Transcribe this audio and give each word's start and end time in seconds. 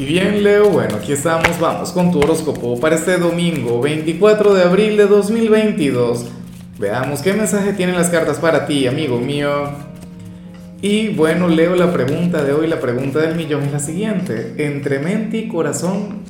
Y 0.00 0.06
bien, 0.06 0.42
Leo, 0.42 0.70
bueno, 0.70 0.96
aquí 0.96 1.12
estamos, 1.12 1.60
vamos 1.60 1.92
con 1.92 2.10
tu 2.10 2.20
horóscopo 2.20 2.80
para 2.80 2.96
este 2.96 3.18
domingo 3.18 3.82
24 3.82 4.54
de 4.54 4.62
abril 4.62 4.96
de 4.96 5.06
2022. 5.06 6.24
Veamos 6.78 7.20
qué 7.20 7.34
mensaje 7.34 7.74
tienen 7.74 7.96
las 7.96 8.08
cartas 8.08 8.38
para 8.38 8.64
ti, 8.64 8.86
amigo 8.86 9.18
mío. 9.18 9.50
Y 10.80 11.08
bueno, 11.08 11.48
Leo, 11.48 11.76
la 11.76 11.92
pregunta 11.92 12.42
de 12.42 12.54
hoy, 12.54 12.66
la 12.66 12.80
pregunta 12.80 13.18
del 13.18 13.34
millón 13.34 13.64
es 13.64 13.72
la 13.72 13.78
siguiente. 13.78 14.54
Entre 14.56 15.00
mente 15.00 15.36
y 15.36 15.48
corazón, 15.48 16.22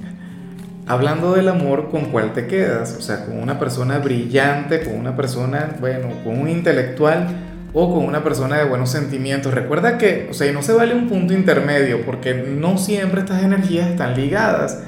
hablando 0.89 1.34
del 1.34 1.46
amor, 1.46 1.91
¿con 1.93 2.07
cuál 2.07 2.32
te 2.32 2.48
quedas? 2.48 2.96
O 2.98 3.00
sea, 3.00 3.25
con 3.25 3.39
una 3.41 3.61
persona 3.61 4.00
brillante, 4.00 4.82
con 4.82 4.95
una 4.96 5.14
persona, 5.14 5.77
bueno, 5.79 6.09
con 6.25 6.41
un 6.41 6.48
intelectual 6.48 7.50
o 7.73 7.95
con 7.95 8.05
una 8.05 8.25
persona 8.25 8.59
de 8.59 8.64
buenos 8.64 8.91
sentimientos. 8.91 9.55
Recuerda 9.55 9.98
que, 9.98 10.29
o 10.30 10.34
sea, 10.34 10.50
no 10.53 10.62
se 10.62 10.73
vale 10.73 10.95
un 10.95 11.09
punto 11.09 11.32
intermedio 11.32 12.04
porque 12.04 12.35
no 12.35 12.79
siempre 12.79 13.21
estas 13.21 13.43
energías 13.43 13.89
están 13.89 14.14
ligadas. 14.14 14.82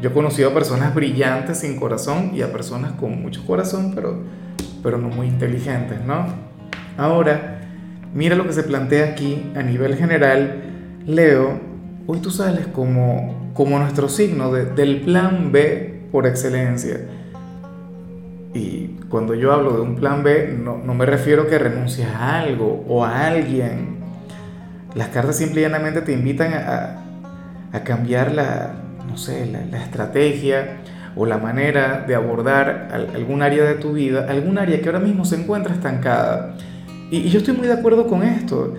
Yo 0.00 0.10
he 0.10 0.12
conocido 0.12 0.50
a 0.50 0.54
personas 0.54 0.94
brillantes 0.94 1.58
sin 1.58 1.76
corazón 1.76 2.32
y 2.34 2.42
a 2.42 2.52
personas 2.52 2.92
con 2.92 3.22
mucho 3.22 3.44
corazón, 3.46 3.92
pero, 3.94 4.22
pero 4.82 4.98
no 4.98 5.08
muy 5.08 5.26
inteligentes, 5.26 6.00
¿no? 6.04 6.26
Ahora, 6.98 7.60
mira 8.14 8.36
lo 8.36 8.46
que 8.46 8.52
se 8.52 8.62
plantea 8.62 9.06
aquí 9.06 9.50
a 9.54 9.62
nivel 9.62 9.96
general. 9.96 10.62
Leo, 11.06 11.60
hoy 12.06 12.18
tú 12.20 12.30
sales 12.30 12.66
como, 12.66 13.50
como 13.54 13.78
nuestro 13.78 14.08
signo 14.08 14.52
del 14.52 15.00
plan 15.00 15.50
B 15.52 16.08
por 16.12 16.26
excelencia. 16.26 17.00
Y 18.56 18.96
cuando 19.10 19.34
yo 19.34 19.52
hablo 19.52 19.72
de 19.72 19.82
un 19.82 19.96
plan 19.96 20.22
B, 20.22 20.56
no, 20.58 20.78
me 20.78 21.04
refiero 21.04 21.42
a 21.42 21.46
que 21.46 21.58
renuncies 21.58 22.08
a 22.08 22.38
algo 22.40 22.86
o 22.88 23.04
a 23.04 23.26
alguien. 23.26 23.98
Las 24.94 25.08
cartas 25.08 25.36
simplemente 25.36 26.00
te 26.00 26.12
invitan 26.12 26.54
a, 26.54 27.02
cambiar 27.84 28.32
la, 28.32 28.72
no 29.06 29.18
sé, 29.18 29.44
la, 29.44 29.82
estrategia 29.82 30.78
o 31.14 31.26
la 31.26 31.36
manera 31.36 32.06
de 32.08 32.14
abordar 32.14 32.88
algún 33.14 33.42
área 33.42 33.64
de 33.64 33.74
tu 33.74 33.92
vida, 33.92 34.26
algún 34.30 34.56
área 34.56 34.80
que 34.80 34.86
ahora 34.86 35.00
mismo 35.00 35.26
se 35.26 35.36
encuentra 35.36 35.74
estancada. 35.74 36.56
Y, 37.10 37.28
yo 37.28 37.40
estoy 37.40 37.54
muy 37.54 37.66
de 37.66 37.74
acuerdo 37.74 38.06
con 38.06 38.22
esto. 38.22 38.72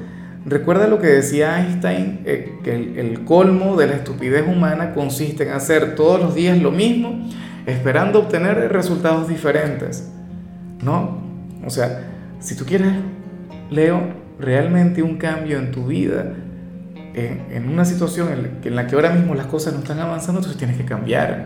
Recuerda 0.44 0.88
lo 0.88 0.98
que 0.98 1.08
decía 1.08 1.60
Einstein, 1.60 2.22
eh, 2.26 2.58
que 2.64 2.74
el, 2.74 2.98
el 2.98 3.26
colmo 3.26 3.76
de 3.76 3.86
la 3.86 3.94
estupidez 3.94 4.48
humana 4.48 4.96
consiste 4.96 5.44
en 5.44 5.52
hacer 5.52 5.94
todos 5.94 6.20
los 6.20 6.34
días 6.34 6.60
lo 6.60 6.72
mismo 6.72 7.30
esperando 7.68 8.20
obtener 8.20 8.72
resultados 8.72 9.28
diferentes. 9.28 10.10
¿No? 10.82 11.22
O 11.66 11.70
sea, 11.70 12.04
si 12.40 12.56
tú 12.56 12.66
quieres, 12.66 12.94
Leo, 13.70 14.02
realmente 14.40 15.04
un 15.04 15.18
cambio 15.18 15.60
en 15.60 15.72
tu 15.72 15.88
vida, 15.88 16.34
en, 17.14 17.70
una 17.70 17.84
situación 17.84 18.30
en 18.64 18.76
la, 18.76 18.88
que 18.88 18.96
ahora 18.96 19.10
mismo 19.10 19.36
las 19.36 19.48
cosas 19.48 19.74
no 19.74 19.80
están 19.80 20.00
avanzando, 20.00 20.40
entonces 20.40 20.58
tienes 20.58 20.78
que 20.78 20.86
cambiar. 20.86 21.46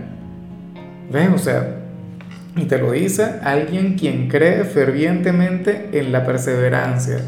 ¿Ves? 1.11 1.29
O 1.33 1.37
sea, 1.37 1.77
y 2.55 2.65
te 2.65 2.77
lo 2.77 2.91
dice 2.91 3.39
alguien 3.43 3.95
quien 3.97 4.27
cree 4.27 4.65
fervientemente 4.65 5.89
en 5.93 6.11
la 6.11 6.25
perseverancia, 6.25 7.19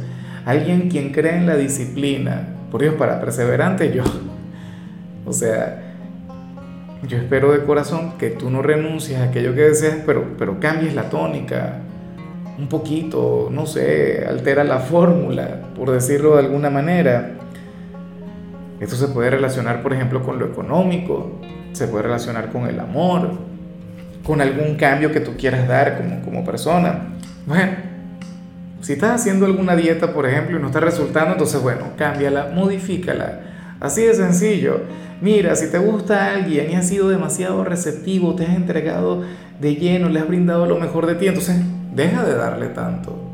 alguien 0.46 0.90
quien 0.90 1.12
cree 1.12 1.38
en 1.38 1.48
la 1.48 1.56
disciplina. 1.56 2.50
Por 2.70 2.82
Dios, 2.82 2.96
para 2.96 3.20
perseverante 3.20 3.94
yo. 3.94 4.04
O 5.26 5.32
sea, 5.32 5.83
yo 7.08 7.18
espero 7.18 7.52
de 7.52 7.64
corazón 7.64 8.14
que 8.18 8.30
tú 8.30 8.50
no 8.50 8.62
renuncies 8.62 9.20
a 9.20 9.26
aquello 9.26 9.54
que 9.54 9.62
deseas, 9.62 9.98
pero, 10.06 10.36
pero 10.38 10.60
cambies 10.60 10.94
la 10.96 11.10
tónica 11.10 11.80
un 12.58 12.68
poquito, 12.68 13.50
no 13.52 13.66
sé, 13.66 14.26
altera 14.28 14.64
la 14.64 14.80
fórmula, 14.80 15.62
por 15.76 15.92
decirlo 15.92 16.34
de 16.36 16.40
alguna 16.40 16.70
manera. 16.70 17.32
Esto 18.80 18.96
se 18.96 19.08
puede 19.08 19.30
relacionar, 19.30 19.82
por 19.82 19.94
ejemplo, 19.94 20.24
con 20.24 20.40
lo 20.40 20.46
económico, 20.46 21.40
se 21.74 21.88
puede 21.88 22.04
relacionar 22.04 22.52
con 22.52 22.68
el 22.68 22.80
amor, 22.80 23.32
con 24.24 24.42
algún 24.42 24.76
cambio 24.76 25.12
que 25.12 25.20
tú 25.20 25.32
quieras 25.38 25.68
dar 25.68 25.98
como, 25.98 26.22
como 26.22 26.46
persona. 26.46 27.14
Bueno, 27.46 27.72
si 28.82 28.94
estás 28.94 29.22
haciendo 29.22 29.46
alguna 29.46 29.76
dieta, 29.76 30.14
por 30.14 30.26
ejemplo, 30.26 30.58
y 30.58 30.62
no 30.62 30.68
está 30.68 30.80
resultando, 30.80 31.34
entonces, 31.34 31.62
bueno, 31.62 31.88
cámbiala, 31.98 32.52
modifícala. 32.54 33.53
Así 33.84 34.02
de 34.02 34.14
sencillo. 34.16 34.80
Mira, 35.20 35.58
si 35.58 35.70
te 35.70 35.78
gusta 35.78 36.34
alguien 36.34 36.72
y 36.72 36.76
has 36.76 36.88
sido 36.88 37.10
demasiado 37.10 37.66
receptivo, 37.66 38.34
te 38.34 38.46
has 38.46 38.56
entregado 38.56 39.24
de 39.60 39.76
lleno, 39.76 40.08
le 40.08 40.22
has 40.22 40.28
brindado 40.28 40.66
lo 40.66 40.80
mejor 40.80 41.06
de 41.06 41.16
ti, 41.16 41.28
entonces 41.28 41.58
deja 41.94 42.24
de 42.24 42.34
darle 42.34 42.68
tanto. 42.68 43.30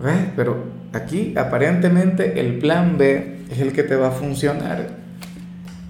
¿Ves? 0.00 0.28
Pero 0.36 0.66
aquí 0.92 1.34
aparentemente 1.36 2.38
el 2.38 2.58
plan 2.60 2.98
B 2.98 3.38
es 3.50 3.58
el 3.58 3.72
que 3.72 3.82
te 3.82 3.96
va 3.96 4.08
a 4.08 4.12
funcionar. 4.12 4.90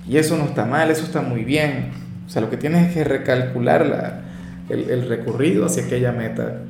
Y 0.09 0.17
eso 0.17 0.39
no 0.39 0.45
está 0.45 0.65
mal, 0.65 0.91
eso 0.91 1.05
está 1.05 1.21
muy 1.21 1.45
bien. 1.45 1.91
O 2.27 2.31
sea, 2.31 2.41
lo 2.41 2.49
que 2.49 2.57
tienes 2.57 2.89
es 2.89 2.95
que 2.95 3.05
recalcular 3.05 4.23
el, 4.71 4.89
el 4.89 5.09
recorrido 5.11 5.67
hacia 5.67 5.85
aquella 5.85 6.11
meta. 6.11 6.63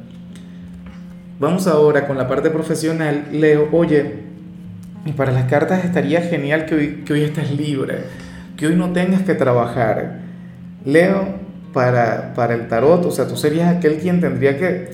Vamos 1.39 1.69
ahora 1.69 2.09
con 2.09 2.19
la 2.19 2.27
parte 2.27 2.51
profesional. 2.51 3.27
Leo, 3.31 3.69
oye, 3.71 4.27
y 5.07 5.13
para 5.13 5.33
las 5.33 5.45
cartas 5.45 5.85
estaría 5.85 6.21
genial 6.21 6.67
que 6.67 6.75
hoy, 6.75 7.03
que 7.07 7.13
hoy 7.13 7.23
estés 7.23 7.53
libre, 7.53 8.01
que 8.57 8.67
hoy 8.67 8.75
no 8.75 8.93
tengas 8.93 9.23
que 9.23 9.35
trabajar. 9.35 10.19
Leo, 10.85 11.37
para, 11.73 12.35
para 12.35 12.55
el 12.55 12.69
tarot, 12.69 13.05
o 13.07 13.11
sea, 13.11 13.29
tú 13.29 13.37
serías 13.37 13.75
aquel 13.75 13.99
quien 13.99 14.21
tendría 14.21 14.59
que 14.59 14.91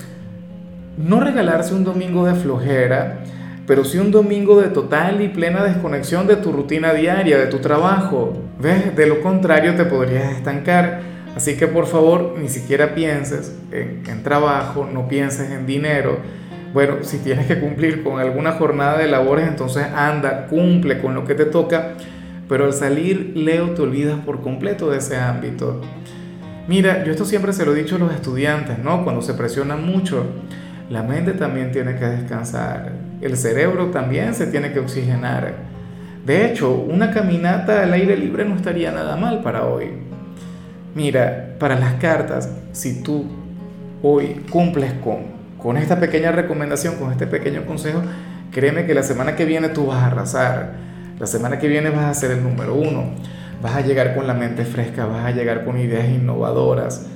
no 0.99 1.21
regalarse 1.21 1.75
un 1.75 1.84
domingo 1.84 2.27
de 2.27 2.34
flojera, 2.34 3.21
pero 3.67 3.84
sí 3.84 3.99
un 3.99 4.11
domingo 4.11 4.61
de 4.61 4.69
total 4.69 5.22
y 5.22 5.28
plena 5.28 5.65
desconexión 5.65 6.27
de 6.27 6.37
tu 6.37 6.53
rutina 6.53 6.93
diaria, 6.93 7.39
de 7.39 7.47
tu 7.47 7.59
trabajo. 7.59 8.34
¿Ves? 8.61 8.95
De 8.95 9.06
lo 9.06 9.22
contrario 9.22 9.75
te 9.77 9.84
podrías 9.84 10.33
estancar. 10.33 11.01
Así 11.34 11.56
que 11.56 11.67
por 11.69 11.87
favor, 11.87 12.34
ni 12.39 12.49
siquiera 12.49 12.95
pienses 12.95 13.56
en, 13.71 14.03
en 14.06 14.22
trabajo, 14.22 14.87
no 14.93 15.09
pienses 15.09 15.51
en 15.51 15.65
dinero 15.65 16.19
bueno, 16.72 16.97
si 17.03 17.19
tienes 17.19 17.47
que 17.47 17.60
cumplir 17.60 18.03
con 18.03 18.19
alguna 18.19 18.53
jornada 18.53 18.99
de 18.99 19.06
labores, 19.06 19.47
entonces 19.47 19.84
anda, 19.94 20.47
cumple 20.47 21.00
con 21.00 21.15
lo 21.15 21.25
que 21.25 21.34
te 21.34 21.44
toca, 21.44 21.94
pero 22.49 22.65
al 22.65 22.72
salir, 22.72 23.33
Leo, 23.34 23.71
te 23.71 23.83
olvidas 23.83 24.19
por 24.21 24.41
completo 24.41 24.91
de 24.91 24.99
ese 24.99 25.16
ámbito. 25.16 25.81
Mira, 26.69 27.05
yo 27.05 27.12
esto 27.12 27.25
siempre 27.25 27.53
se 27.53 27.66
lo 27.66 27.75
he 27.75 27.83
dicho 27.83 27.97
a 27.97 27.99
los 27.99 28.15
estudiantes, 28.15 28.78
¿no? 28.78 29.05
Cuando 29.05 29.21
se 29.21 29.34
presionan 29.34 29.84
mucho, 29.84 30.25
la 30.88 31.03
mente 31.03 31.33
también 31.33 31.72
tiene 31.72 31.97
que 31.97 32.06
descansar, 32.06 32.93
el 33.21 33.37
cerebro 33.37 33.87
también 33.87 34.34
se 34.34 34.47
tiene 34.47 34.72
que 34.72 34.81
oxigenar. 34.81 35.54
De 36.25 36.47
hecho, 36.47 36.72
una 36.72 37.10
caminata 37.10 37.83
al 37.83 37.93
aire 37.93 38.16
libre 38.16 38.44
no 38.44 38.54
estaría 38.54 38.93
nada 38.93 39.16
mal 39.16 39.43
para 39.43 39.66
hoy. 39.66 39.89
Mira, 40.94 41.56
para 41.59 41.78
las 41.78 41.94
cartas, 41.94 42.49
si 42.72 43.03
tú 43.03 43.27
hoy 44.03 44.43
cumples 44.50 44.93
con 44.94 45.41
con 45.62 45.77
esta 45.77 46.00
pequeña 46.00 46.33
recomendación, 46.33 46.97
con 46.97 47.12
este 47.12 47.28
pequeño 47.28 47.65
consejo, 47.65 48.03
créeme 48.50 48.84
que 48.84 48.95
la 48.95 49.05
semana 49.05 49.37
que 49.37 49.45
viene 49.45 49.69
tú 49.69 49.87
vas 49.87 50.03
a 50.03 50.06
arrasar. 50.06 50.73
La 51.21 51.27
semana 51.27 51.61
que 51.61 51.69
viene 51.69 51.91
vas 51.91 52.05
a 52.05 52.15
ser 52.15 52.33
el 52.33 52.43
número 52.43 52.75
uno. 52.75 53.12
Vas 53.62 53.77
a 53.77 53.81
llegar 53.81 54.17
con 54.17 54.27
la 54.27 54.34
mente 54.34 54.65
fresca, 54.65 55.06
vas 55.06 55.25
a 55.25 55.31
llegar 55.31 55.65
con 55.65 55.78
ideas 55.78 56.09
innovadoras. 56.09 57.06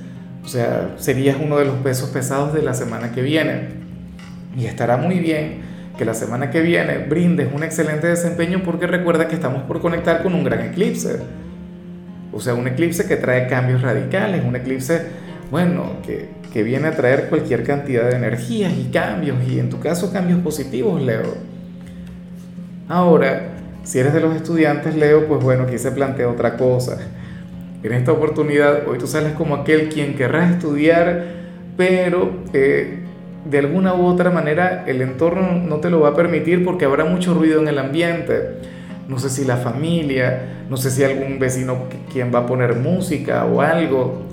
O 0.45 0.47
sea, 0.47 0.93
serías 0.95 1.35
uno 1.43 1.57
de 1.57 1.65
los 1.65 1.75
pesos 1.79 2.09
pesados 2.09 2.53
de 2.53 2.61
la 2.61 2.73
semana 2.73 3.11
que 3.11 3.21
viene. 3.21 3.67
Y 4.55 4.65
estará 4.65 4.95
muy 4.95 5.19
bien 5.19 5.61
que 5.97 6.05
la 6.05 6.13
semana 6.13 6.49
que 6.49 6.61
viene 6.61 6.99
brindes 6.99 7.49
un 7.53 7.63
excelente 7.63 8.07
desempeño 8.07 8.61
porque 8.63 8.87
recuerda 8.87 9.27
que 9.27 9.35
estamos 9.35 9.63
por 9.63 9.81
conectar 9.81 10.23
con 10.23 10.33
un 10.33 10.45
gran 10.45 10.61
eclipse. 10.61 11.19
O 12.31 12.39
sea, 12.39 12.53
un 12.53 12.65
eclipse 12.67 13.07
que 13.07 13.17
trae 13.17 13.47
cambios 13.47 13.81
radicales, 13.81 14.45
un 14.45 14.55
eclipse, 14.55 15.26
bueno, 15.51 15.93
que, 16.05 16.29
que 16.51 16.63
viene 16.63 16.87
a 16.87 16.95
traer 16.95 17.29
cualquier 17.29 17.63
cantidad 17.63 18.09
de 18.09 18.15
energías 18.15 18.73
y 18.73 18.89
cambios, 18.91 19.37
y 19.47 19.59
en 19.59 19.69
tu 19.69 19.79
caso 19.79 20.11
cambios 20.11 20.39
positivos, 20.39 21.01
Leo. 21.01 21.35
Ahora, 22.89 23.53
si 23.83 23.99
eres 23.99 24.13
de 24.13 24.21
los 24.21 24.35
estudiantes, 24.35 24.95
Leo, 24.95 25.27
pues 25.27 25.43
bueno, 25.43 25.63
aquí 25.63 25.77
se 25.77 25.91
plantea 25.91 26.29
otra 26.29 26.57
cosa. 26.57 26.97
En 27.83 27.93
esta 27.93 28.11
oportunidad, 28.11 28.87
hoy 28.87 28.97
tú 28.97 29.07
sales 29.07 29.33
como 29.33 29.55
aquel 29.55 29.89
quien 29.89 30.15
querrá 30.15 30.49
estudiar, 30.49 31.25
pero 31.77 32.31
eh, 32.53 32.99
de 33.45 33.57
alguna 33.59 33.93
u 33.93 34.05
otra 34.05 34.31
manera 34.31 34.83
el 34.87 35.01
entorno 35.01 35.53
no 35.53 35.77
te 35.77 35.89
lo 35.89 36.01
va 36.01 36.09
a 36.09 36.15
permitir 36.15 36.65
porque 36.65 36.85
habrá 36.85 37.05
mucho 37.05 37.33
ruido 37.33 37.61
en 37.61 37.67
el 37.67 37.77
ambiente. 37.77 38.57
No 39.07 39.19
sé 39.19 39.29
si 39.29 39.45
la 39.45 39.57
familia, 39.57 40.65
no 40.69 40.75
sé 40.75 40.91
si 40.91 41.03
algún 41.03 41.39
vecino 41.39 41.83
quien 42.11 42.33
va 42.33 42.39
a 42.39 42.45
poner 42.45 42.75
música 42.75 43.45
o 43.45 43.61
algo 43.61 44.23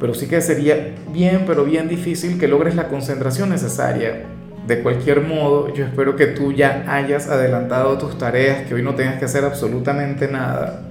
pero 0.00 0.14
sí 0.14 0.26
que 0.26 0.40
sería 0.40 0.94
bien, 1.12 1.44
pero 1.46 1.64
bien 1.64 1.88
difícil 1.88 2.38
que 2.38 2.48
logres 2.48 2.74
la 2.74 2.88
concentración 2.88 3.50
necesaria. 3.50 4.24
De 4.66 4.82
cualquier 4.82 5.22
modo, 5.22 5.72
yo 5.74 5.84
espero 5.84 6.14
que 6.14 6.26
tú 6.26 6.52
ya 6.52 6.84
hayas 6.88 7.28
adelantado 7.28 7.96
tus 7.98 8.18
tareas, 8.18 8.66
que 8.66 8.74
hoy 8.74 8.82
no 8.82 8.94
tengas 8.94 9.18
que 9.18 9.24
hacer 9.24 9.44
absolutamente 9.44 10.28
nada. 10.28 10.82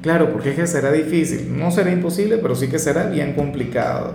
Claro, 0.00 0.32
porque 0.32 0.50
es 0.50 0.56
que 0.56 0.66
será 0.66 0.92
difícil, 0.92 1.58
no 1.58 1.70
será 1.70 1.90
imposible, 1.90 2.38
pero 2.38 2.54
sí 2.54 2.68
que 2.68 2.78
será 2.78 3.06
bien 3.06 3.32
complicado. 3.32 4.14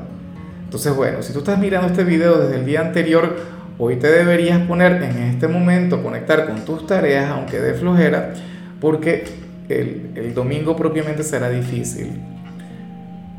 Entonces, 0.64 0.96
bueno, 0.96 1.22
si 1.22 1.34
tú 1.34 1.40
estás 1.40 1.60
mirando 1.60 1.88
este 1.88 2.06
video 2.06 2.40
desde 2.40 2.56
el 2.56 2.66
día 2.66 2.80
anterior, 2.80 3.36
hoy 3.78 3.98
te 3.98 4.10
deberías 4.10 4.60
poner 4.62 5.04
en 5.04 5.18
este 5.24 5.50
momento, 5.50 6.02
conectar 6.02 6.48
con 6.48 6.64
tus 6.64 6.88
tareas, 6.88 7.30
aunque 7.30 7.60
de 7.60 7.74
flojera, 7.74 8.34
porque 8.80 9.26
el, 9.68 10.12
el 10.16 10.34
domingo 10.34 10.78
propiamente 10.78 11.24
será 11.24 11.50
difícil. 11.50 12.14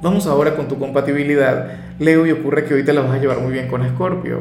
Vamos 0.03 0.27
ahora 0.27 0.57
con 0.57 0.67
tu 0.67 0.81
compatibilidad. 0.81 1.77
Leo 2.01 2.27
y 2.27 2.33
ocurre 2.33 2.65
que 2.65 2.75
hoy 2.75 2.83
te 2.85 2.93
la 2.93 3.03
vas 3.03 3.13
a 3.13 3.19
llevar 3.19 3.39
muy 3.39 3.53
bien 3.53 3.69
con 3.69 3.83
Escorpio. 3.83 4.41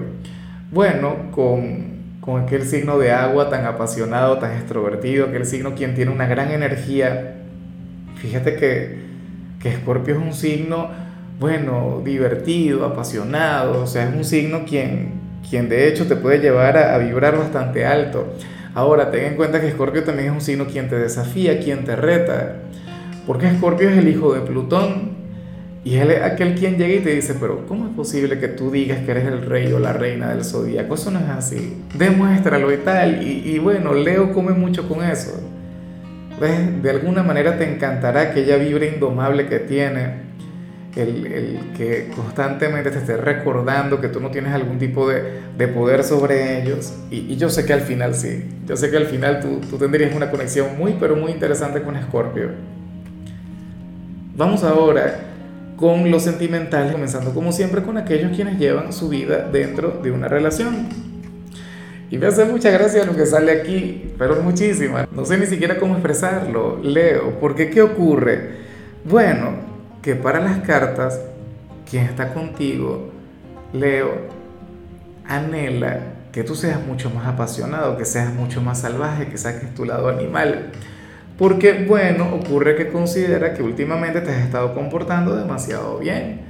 Bueno, 0.72 1.30
con, 1.30 2.18
con 2.20 2.42
aquel 2.42 2.64
signo 2.64 2.98
de 2.98 3.12
agua 3.12 3.52
tan 3.52 3.66
apasionado, 3.66 4.40
tan 4.40 4.54
extrovertido, 4.54 5.28
aquel 5.28 5.46
signo 5.46 5.76
quien 5.76 5.94
tiene 5.94 6.10
una 6.10 6.26
gran 6.26 6.50
energía. 6.50 7.36
Fíjate 8.16 8.56
que, 8.56 9.02
que 9.62 9.70
Escorpio 9.70 10.16
es 10.16 10.20
un 10.20 10.34
signo, 10.34 10.90
bueno, 11.40 12.02
divertido, 12.04 12.84
apasionado, 12.84 13.84
o 13.84 13.86
sea, 13.86 14.10
es 14.10 14.16
un 14.16 14.26
signo 14.26 14.66
quien, 14.68 15.12
quien 15.48 15.70
de 15.70 15.88
hecho 15.88 16.08
te 16.08 16.16
puede 16.16 16.40
llevar 16.40 16.76
a, 16.76 16.96
a 16.96 16.98
vibrar 16.98 17.38
bastante 17.38 17.86
alto. 17.86 18.34
Ahora, 18.74 19.12
ten 19.12 19.26
en 19.26 19.36
cuenta 19.36 19.62
que 19.62 19.68
Escorpio 19.68 20.04
también 20.04 20.30
es 20.30 20.34
un 20.34 20.42
signo 20.42 20.66
quien 20.66 20.90
te 20.90 20.98
desafía, 20.98 21.60
quien 21.60 21.84
te 21.84 21.96
reta, 21.96 22.56
porque 23.28 23.46
Escorpio 23.46 23.90
es 23.92 23.98
el 24.00 24.08
hijo 24.08 24.34
de 24.34 24.42
Plutón, 24.42 25.21
y 25.84 25.96
él 25.96 26.12
es 26.12 26.22
aquel 26.22 26.54
quien 26.54 26.78
llega 26.78 26.94
y 26.94 27.00
te 27.00 27.10
dice, 27.10 27.36
pero 27.40 27.66
¿cómo 27.66 27.88
es 27.88 27.96
posible 27.96 28.40
que 28.40 28.48
tú 28.48 28.70
digas 28.70 29.00
que 29.00 29.12
eres 29.12 29.26
el 29.26 29.44
rey 29.44 29.72
o 29.72 29.80
la 29.80 29.94
reina 29.94 30.30
del 30.30 30.46
zodíaco? 30.46 30.94
Eso 30.94 31.10
no 31.10 31.20
es 31.20 31.30
así. 31.30 31.82
Demuéstralo 31.98 32.72
y 32.72 32.78
tal. 32.78 33.24
Y, 33.24 33.58
bueno, 33.58 33.94
Leo 33.94 34.32
come 34.32 34.52
mucho 34.52 34.88
con 34.88 35.04
eso. 35.04 35.32
¿Ves? 36.40 36.84
De 36.84 36.90
alguna 36.92 37.24
manera 37.24 37.58
te 37.58 37.68
encantará 37.68 38.22
aquella 38.22 38.58
vibra 38.58 38.86
indomable 38.86 39.48
que 39.48 39.60
tiene. 39.60 40.30
El, 40.96 41.26
el, 41.26 41.60
que 41.78 42.10
constantemente 42.14 42.92
te 42.92 42.98
esté 42.98 43.16
recordando 43.16 44.02
que 44.02 44.10
tú 44.10 44.20
no 44.20 44.30
tienes 44.30 44.54
algún 44.54 44.78
tipo 44.78 45.10
de, 45.10 45.24
de 45.58 45.68
poder 45.68 46.04
sobre 46.04 46.62
ellos. 46.62 46.94
Y, 47.10 47.32
y, 47.32 47.38
yo 47.38 47.50
sé 47.50 47.66
que 47.66 47.74
al 47.74 47.82
final 47.82 48.14
sí. 48.14 48.44
Yo 48.68 48.78
sé 48.78 48.92
que 48.92 48.98
al 48.98 49.08
final 49.08 49.40
tú, 49.40 49.62
tú 49.68 49.78
tendrías 49.78 50.14
una 50.14 50.30
conexión 50.30 50.78
muy, 50.78 50.96
pero 51.00 51.16
muy 51.16 51.32
interesante 51.32 51.82
con 51.82 52.00
Scorpio. 52.04 52.50
Vamos 54.36 54.64
ahora 54.64 55.31
con 55.82 56.12
lo 56.12 56.20
sentimental, 56.20 56.92
comenzando 56.92 57.34
como 57.34 57.52
siempre 57.52 57.82
con 57.82 57.98
aquellos 57.98 58.36
quienes 58.36 58.60
llevan 58.60 58.94
su 58.94 59.10
vida 59.10 59.50
dentro 59.52 60.00
de 60.04 60.12
una 60.12 60.28
relación. 60.28 60.88
Y 62.12 62.20
me 62.20 62.28
hace 62.28 62.46
mucha 62.46 62.70
gracia 62.70 63.04
lo 63.04 63.16
que 63.16 63.26
sale 63.26 63.52
aquí, 63.52 64.14
pero 64.16 64.40
muchísima. 64.44 65.08
No 65.12 65.26
sé 65.26 65.40
ni 65.40 65.48
siquiera 65.48 65.80
cómo 65.80 65.96
expresarlo, 65.96 66.78
Leo, 66.84 67.40
porque 67.40 67.72
¿qué 67.72 67.82
ocurre? 67.82 68.60
Bueno, 69.06 69.56
que 70.04 70.14
para 70.14 70.40
las 70.40 70.60
cartas, 70.60 71.20
quien 71.90 72.06
está 72.06 72.32
contigo, 72.32 73.10
Leo, 73.74 74.12
anhela 75.28 76.00
que 76.32 76.44
tú 76.44 76.54
seas 76.54 76.80
mucho 76.86 77.10
más 77.10 77.26
apasionado, 77.26 77.98
que 77.98 78.06
seas 78.06 78.32
mucho 78.32 78.62
más 78.62 78.82
salvaje, 78.82 79.30
que 79.30 79.38
saques 79.40 79.74
tu 79.74 79.86
lado 79.86 80.10
animal. 80.10 80.74
Porque, 81.38 81.86
bueno, 81.88 82.36
ocurre 82.36 82.76
que 82.76 82.90
considera 82.90 83.54
que 83.54 83.64
últimamente 83.64 84.22
te 84.22 84.30
has 84.32 84.44
estado 84.46 84.74
comportando 84.74 85.36
demasiado 85.36 85.98
bien, 85.98 86.42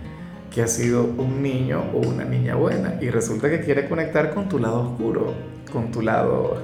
que 0.53 0.61
has 0.61 0.73
sido 0.73 1.03
un 1.17 1.41
niño 1.41 1.83
o 1.93 1.99
una 1.99 2.25
niña 2.25 2.55
buena 2.55 2.95
y 2.99 3.09
resulta 3.09 3.49
que 3.49 3.61
quiere 3.61 3.87
conectar 3.87 4.33
con 4.33 4.49
tu 4.49 4.59
lado 4.59 4.81
oscuro, 4.81 5.33
con 5.71 5.91
tu 5.91 6.01
lado, 6.01 6.57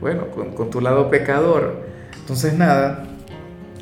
bueno, 0.00 0.26
con, 0.28 0.70
tu 0.70 0.80
lado 0.80 1.10
pecador. 1.10 1.86
Entonces, 2.18 2.54
nada, 2.54 3.04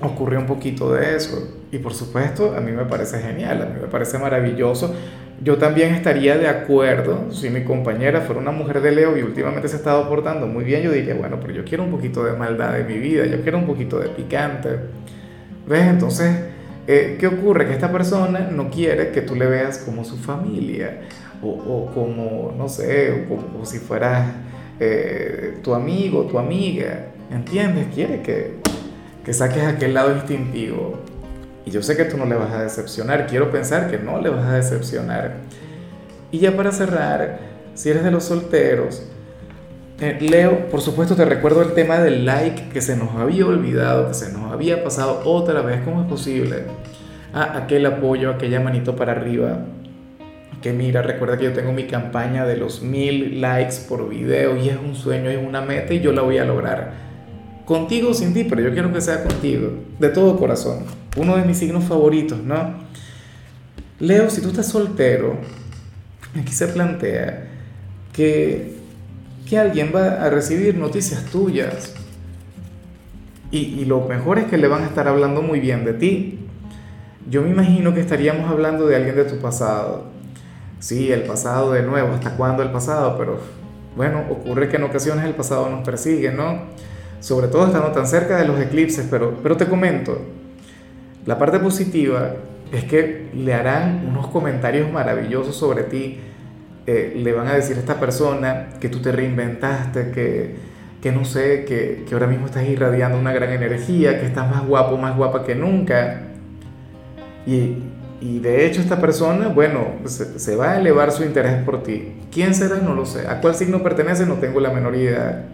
ocurre 0.03 0.37
un 0.37 0.47
poquito 0.47 0.93
de 0.93 1.17
eso. 1.17 1.55
Y 1.73 1.79
por 1.79 1.95
supuesto, 1.95 2.55
a 2.57 2.61
mí 2.61 2.73
me 2.73 2.85
parece 2.85 3.21
genial, 3.21 3.63
a 3.63 3.67
mí 3.67 3.81
me 3.81 3.89
parece 3.89 4.19
maravilloso 4.19 4.95
yo 5.43 5.57
también 5.57 5.95
estaría 5.95 6.37
de 6.37 6.49
acuerdo 6.49 7.31
si 7.33 7.49
mi 7.49 7.63
compañera 7.63 8.23
fuera 8.23 8.41
una 8.41 8.51
mujer 8.51 8.81
de 8.81 8.91
Leo 8.91 9.17
y 9.17 9.23
últimamente 9.23 9.69
se 9.69 9.77
ha 9.77 9.79
estado 9.79 10.09
portando 10.09 10.47
muy 10.47 10.65
bien, 10.65 10.83
yo 10.83 10.91
diría, 10.91 11.15
bueno, 11.15 11.39
pero 11.41 11.53
yo 11.53 11.65
quiero 11.65 11.85
un 11.85 11.91
poquito 11.91 12.25
de 12.25 12.33
maldad 12.33 12.79
en 12.81 12.87
mi 12.87 12.99
vida, 12.99 13.25
yo 13.27 13.41
quiero 13.43 13.59
un 13.59 13.67
poquito 13.67 13.99
de 14.01 14.09
picante. 14.09 14.69
¿Ves? 15.69 15.87
Entonces, 15.87 16.35
eh, 16.87 17.17
¿qué 17.21 17.27
ocurre? 17.27 17.67
Que 17.67 17.75
esta 17.75 17.93
persona 17.93 18.49
no 18.51 18.71
quiere 18.71 19.11
que 19.11 19.21
tú 19.21 19.37
le 19.37 19.47
veas 19.47 19.79
como 19.79 20.05
su 20.05 20.17
familia 20.17 21.03
o, 21.43 21.91
como, 21.95 22.53
no 22.57 22.69
sé, 22.69 23.13
o 23.13 23.29
como, 23.29 23.65
si 23.65 23.79
fueras 23.79 24.27
eh, 24.81 25.59
tu 25.63 25.75
amigo, 25.75 26.25
tu 26.25 26.39
amiga, 26.39 27.07
¿entiendes? 27.31 27.87
Quiere 27.95 28.23
que, 28.23 28.57
que 29.25 29.33
saques 29.33 29.63
aquel 29.63 29.95
lado 29.95 30.13
instintivo. 30.15 30.99
Y 31.69 31.71
yo 31.71 31.83
sé 31.83 31.99
que 31.99 32.07
tú 32.07 32.17
no 32.17 32.25
le 32.25 32.35
vas 32.35 32.51
a 32.51 32.63
decepcionar, 32.63 33.27
quiero 33.27 33.51
pensar 33.51 33.91
que 33.91 33.99
no 33.99 34.19
le 34.23 34.31
vas 34.31 34.47
a 34.47 34.55
decepcionar. 34.55 35.35
Y 36.33 36.39
ya 36.39 36.57
para 36.57 36.73
cerrar, 36.73 37.41
si 37.75 37.91
eres 37.91 38.05
de 38.05 38.11
los 38.11 38.25
solteros, 38.25 39.03
eh, 40.01 40.17
Leo, 40.19 40.71
por 40.71 40.81
supuesto 40.81 41.15
te 41.15 41.27
recuerdo 41.27 41.61
el 41.61 41.75
tema 41.75 41.99
del 41.99 42.25
like 42.25 42.71
que 42.71 42.81
se 42.81 42.97
nos 42.97 43.15
había 43.17 43.45
olvidado, 43.45 44.09
que 44.09 44.15
se 44.15 44.33
nos 44.33 44.51
había 44.51 44.83
pasado 44.83 45.21
otra 45.27 45.61
vez, 45.61 45.83
¿cómo 45.85 46.01
es 46.01 46.09
posible? 46.09 46.63
Ah, 47.35 47.59
aquel 47.63 47.85
apoyo, 47.85 48.31
aquella 48.31 48.61
manito 48.61 48.97
para 48.97 49.13
arriba. 49.13 49.59
Que 50.63 50.73
mira, 50.73 51.03
recuerda 51.03 51.37
que 51.37 51.45
yo 51.45 51.53
tengo 51.53 51.75
mi 51.75 51.87
campaña 51.87 52.47
de 52.47 52.57
los 52.57 52.81
mil 52.81 53.43
likes 53.43 53.77
por 53.87 54.09
video 54.09 54.57
y 54.57 54.71
es 54.71 54.79
un 54.79 54.95
sueño, 54.95 55.29
es 55.29 55.47
una 55.47 55.61
meta 55.61 55.93
y 55.93 56.01
yo 56.01 56.13
la 56.13 56.23
voy 56.23 56.39
a 56.39 56.47
lograr 56.47 56.95
contigo 57.67 58.13
o 58.13 58.15
sin 58.15 58.33
ti, 58.33 58.45
pero 58.45 58.63
yo 58.63 58.73
quiero 58.73 58.91
que 58.91 59.03
sea 59.03 59.23
contigo, 59.23 59.71
de 59.99 60.09
todo 60.09 60.39
corazón. 60.39 60.85
Uno 61.19 61.37
de 61.37 61.45
mis 61.45 61.59
signos 61.59 61.85
favoritos, 61.85 62.43
¿no? 62.43 62.75
Leo, 63.99 64.31
si 64.31 64.41
tú 64.41 64.49
estás 64.49 64.69
soltero, 64.69 65.37
aquí 66.41 66.53
se 66.53 66.69
plantea 66.69 67.49
que, 68.13 68.77
que 69.49 69.59
alguien 69.59 69.93
va 69.95 70.25
a 70.25 70.31
recibir 70.31 70.77
noticias 70.77 71.25
tuyas 71.27 71.95
y, 73.51 73.59
y 73.59 73.85
lo 73.85 74.03
mejor 74.03 74.39
es 74.39 74.45
que 74.47 74.57
le 74.57 74.69
van 74.69 74.85
a 74.85 74.87
estar 74.87 75.09
hablando 75.09 75.43
muy 75.43 75.61
bien 75.61 75.85
de 75.85 75.95
ti. 75.95 76.39
Yo 77.29 77.43
me 77.43 77.51
imagino 77.51 77.93
que 77.93 78.01
estaríamos 78.01 78.51
hablando 78.51 78.87
de 78.87 78.97
alguien 78.97 79.17
de 79.17 79.25
tu 79.25 79.39
pasado. 79.39 80.07
Sí, 80.79 81.11
el 81.11 81.23
pasado 81.23 81.73
de 81.73 81.83
nuevo, 81.83 82.15
¿hasta 82.15 82.37
cuándo 82.37 82.63
el 82.63 82.71
pasado? 82.71 83.17
Pero 83.19 83.41
bueno, 83.97 84.25
ocurre 84.31 84.69
que 84.69 84.77
en 84.77 84.85
ocasiones 84.85 85.25
el 85.25 85.35
pasado 85.35 85.69
nos 85.69 85.85
persigue, 85.85 86.31
¿no? 86.31 86.79
sobre 87.21 87.49
todo 87.49 87.67
estando 87.67 87.91
tan 87.91 88.07
cerca 88.07 88.39
de 88.39 88.47
los 88.47 88.61
eclipses, 88.61 89.07
pero, 89.11 89.37
pero 89.43 89.57
te 89.57 89.67
comento, 89.67 90.21
la 91.29 91.37
parte 91.37 91.59
positiva 91.59 92.37
es 92.73 92.85
que 92.85 93.29
le 93.35 93.53
harán 93.53 94.07
unos 94.09 94.29
comentarios 94.29 94.91
maravillosos 94.91 95.55
sobre 95.55 95.83
ti, 95.83 96.21
eh, 96.87 97.21
le 97.23 97.33
van 97.35 97.49
a 97.49 97.53
decir 97.53 97.77
a 97.77 97.81
esta 97.81 98.01
persona 98.01 98.71
que 98.81 98.89
tú 98.89 99.01
te 99.01 99.13
reinventaste, 99.13 100.11
que, 100.11 100.55
que 101.03 101.13
no 101.13 101.27
sé, 101.27 101.67
que, 101.67 102.07
que, 102.09 102.15
ahora 102.15 102.29
mismo 102.29 102.47
estás 102.47 102.67
irradiando 102.67 103.19
una 103.19 103.35
gran 103.35 103.53
energía, 103.53 104.19
que 104.19 104.25
estás 104.25 104.51
más 104.51 104.67
guapo, 104.67 104.97
más 104.97 105.19
guapa 105.19 105.45
que 105.45 105.55
nunca. 105.55 106.23
Y, 107.47 107.77
y 108.23 108.39
de 108.39 108.65
hecho 108.65 108.81
esta 108.81 108.99
persona, 108.99 109.49
bueno, 109.49 109.97
se, 110.07 110.57
va 110.57 110.71
a 110.71 110.81
elevar 110.81 111.13
su 111.13 111.25
interés 111.25 111.63
por 111.63 111.83
ti. 111.83 112.15
¿Quién 112.33 112.55
será? 112.55 112.77
No 112.77 112.95
lo 112.95 113.05
sé. 113.05 113.29
¿A 113.29 113.43
cuál 113.43 113.55
signo 113.55 113.83
pertenece? 113.83 114.25
No 114.25 114.37
tengo 114.37 114.61
la 114.61 114.71
menor 114.71 114.97
idea. 114.97 115.45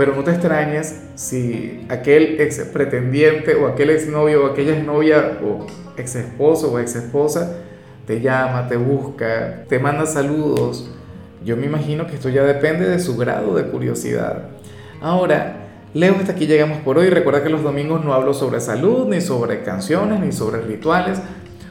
Pero 0.00 0.16
no 0.16 0.24
te 0.24 0.30
extrañes 0.30 0.98
si 1.14 1.84
aquel 1.90 2.40
ex 2.40 2.58
pretendiente 2.72 3.54
o 3.54 3.66
aquel 3.66 3.90
exnovio 3.90 4.46
o 4.46 4.46
aquella 4.46 4.74
exnovia 4.74 5.38
o 5.44 5.66
ex 5.98 6.16
esposo 6.16 6.72
o 6.72 6.78
ex 6.78 6.96
esposa 6.96 7.58
te 8.06 8.22
llama, 8.22 8.66
te 8.66 8.78
busca, 8.78 9.64
te 9.68 9.78
manda 9.78 10.06
saludos. 10.06 10.90
Yo 11.44 11.54
me 11.58 11.66
imagino 11.66 12.06
que 12.06 12.14
esto 12.14 12.30
ya 12.30 12.44
depende 12.44 12.88
de 12.88 12.98
su 12.98 13.14
grado 13.18 13.54
de 13.54 13.64
curiosidad. 13.64 14.44
Ahora, 15.02 15.66
Leo, 15.92 16.14
hasta 16.18 16.32
aquí 16.32 16.46
llegamos 16.46 16.78
por 16.78 16.96
hoy. 16.96 17.10
Recuerda 17.10 17.42
que 17.42 17.50
los 17.50 17.62
domingos 17.62 18.02
no 18.02 18.14
hablo 18.14 18.32
sobre 18.32 18.62
salud, 18.62 19.06
ni 19.06 19.20
sobre 19.20 19.64
canciones, 19.64 20.18
ni 20.18 20.32
sobre 20.32 20.62
rituales. 20.62 21.20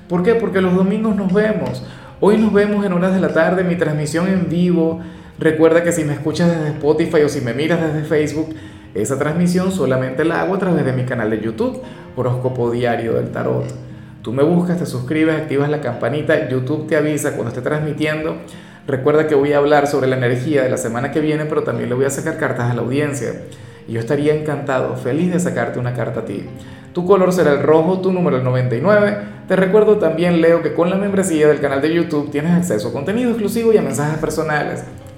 ¿Por 0.07 0.21
qué? 0.21 0.35
Porque 0.35 0.61
los 0.61 0.75
domingos 0.75 1.15
nos 1.15 1.33
vemos. 1.33 1.83
Hoy 2.19 2.37
nos 2.37 2.53
vemos 2.53 2.85
en 2.85 2.93
horas 2.93 3.15
de 3.15 3.21
la 3.21 3.33
tarde, 3.33 3.63
mi 3.63 3.75
transmisión 3.75 4.27
en 4.27 4.49
vivo 4.49 5.01
Recuerda 5.39 5.83
que 5.83 5.93
si 5.93 6.03
me 6.03 6.11
escuchas 6.11 6.49
desde 6.49 6.71
Spotify 6.71 7.21
o 7.21 7.29
si 7.29 7.39
me 7.39 7.53
miras 7.53 7.79
desde 7.79 8.05
Facebook, 8.05 8.53
esa 8.93 9.17
transmisión 9.17 9.71
solamente 9.71 10.25
la 10.25 10.41
hago 10.41 10.55
a 10.55 10.59
través 10.59 10.83
de 10.83 10.91
mi 10.91 11.05
canal 11.05 11.29
de 11.29 11.39
YouTube, 11.39 11.81
Horóscopo 12.17 12.69
Diario 12.71 13.13
del 13.13 13.31
Tarot. 13.31 13.63
Tú 14.21 14.33
me 14.33 14.43
buscas, 14.43 14.79
te 14.79 14.85
suscribes, 14.85 15.37
activas 15.37 15.69
la 15.69 15.79
campanita, 15.79 16.49
YouTube 16.49 16.87
te 16.87 16.97
avisa 16.97 17.35
cuando 17.35 17.49
esté 17.49 17.61
transmitiendo. 17.61 18.35
Recuerda 18.85 19.27
que 19.27 19.35
voy 19.35 19.53
a 19.53 19.59
hablar 19.59 19.87
sobre 19.87 20.07
la 20.07 20.17
energía 20.17 20.61
de 20.61 20.69
la 20.69 20.75
semana 20.75 21.11
que 21.11 21.21
viene, 21.21 21.45
pero 21.45 21.63
también 21.63 21.87
le 21.87 21.95
voy 21.95 22.03
a 22.03 22.09
sacar 22.09 22.37
cartas 22.37 22.69
a 22.69 22.73
la 22.73 22.81
audiencia. 22.81 23.43
Y 23.87 23.93
yo 23.93 24.01
estaría 24.01 24.35
encantado, 24.35 24.97
feliz 24.97 25.31
de 25.31 25.39
sacarte 25.39 25.79
una 25.79 25.93
carta 25.93 26.19
a 26.19 26.25
ti. 26.25 26.43
Tu 26.91 27.05
color 27.05 27.31
será 27.31 27.53
el 27.53 27.63
rojo, 27.63 28.01
tu 28.01 28.11
número 28.11 28.35
el 28.35 28.43
99. 28.43 29.17
Te 29.47 29.55
recuerdo 29.55 29.99
también, 29.99 30.41
Leo, 30.41 30.61
que 30.61 30.73
con 30.73 30.89
la 30.89 30.97
membresía 30.97 31.47
del 31.47 31.61
canal 31.61 31.81
de 31.81 31.93
YouTube 31.93 32.29
tienes 32.29 32.51
acceso 32.51 32.89
a 32.89 32.91
contenido 32.91 33.29
exclusivo 33.29 33.71
y 33.71 33.77
a 33.77 33.81
mensajes 33.81 34.19
personales 34.19 34.83